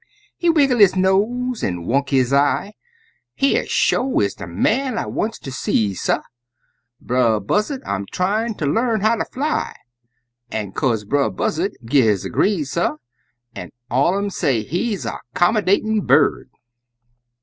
He 0.35 0.49
wiggle 0.49 0.79
his 0.79 0.95
nose, 0.95 1.63
an' 1.63 1.85
wunk 1.85 2.09
his 2.09 2.33
eye 2.33 2.73
"Here 3.35 3.67
sho 3.67 4.19
is 4.21 4.33
de 4.33 4.47
man 4.47 4.97
I 4.97 5.05
wants 5.05 5.37
ter 5.37 5.51
see, 5.51 5.93
suh! 5.93 6.23
Brer 6.99 7.39
Buzzard 7.39 7.83
I'm 7.85 8.07
tryin' 8.07 8.55
ter 8.55 8.65
l'arn 8.65 9.01
how 9.01 9.15
ter 9.17 9.25
fly!" 9.31 9.75
An' 10.49 10.71
c'ose 10.73 11.05
Brer 11.05 11.29
Buzzard 11.29 11.77
gi' 11.85 12.01
his 12.01 12.25
agree, 12.25 12.63
suh, 12.63 12.97
An' 13.53 13.69
all 13.91 14.15
un 14.17 14.23
um 14.23 14.29
say 14.31 14.63
he's 14.63 15.05
a 15.05 15.19
'commydatin' 15.35 16.07
bird! 16.07 16.49